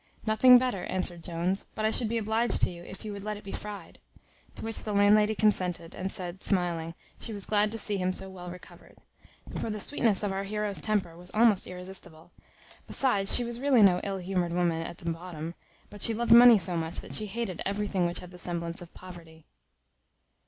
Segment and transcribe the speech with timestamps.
[0.25, 3.37] "Nothing better," answered Jones; "but I should be obliged to you, if you would let
[3.37, 3.99] it be fried."
[4.55, 8.27] To which the landlady consented, and said, smiling, "she was glad to see him so
[8.27, 8.97] well recovered;"
[9.59, 12.31] for the sweetness of our heroe's temper was almost irresistible;
[12.87, 15.53] besides, she was really no ill humoured woman at the bottom;
[15.91, 18.91] but she loved money so much, that she hated everything which had the semblance of
[18.95, 19.45] poverty.